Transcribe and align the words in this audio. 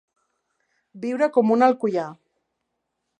Viure 1.03 1.29
com 1.37 1.53
un 1.57 1.65
alcoià. 1.67 2.07